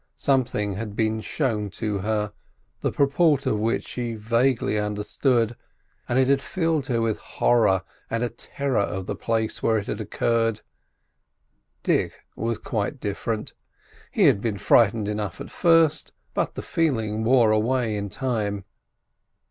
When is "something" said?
0.17-0.77